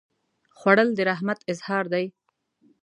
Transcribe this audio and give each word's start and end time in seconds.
خوړل 0.57 0.89
د 0.95 0.99
رحمت 1.09 1.39
اظهار 1.51 1.85
دی 1.93 2.05